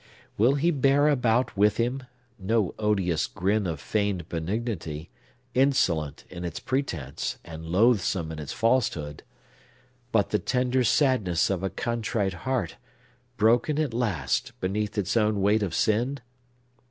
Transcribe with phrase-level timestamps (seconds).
[0.35, 5.11] Will he bear about with him,—no odious grin of feigned benignity,
[5.53, 12.33] insolent in its pretence, and loathsome in its falsehood,—but the tender sadness of a contrite
[12.49, 12.77] heart,
[13.37, 16.19] broken, at last, beneath its own weight of sin?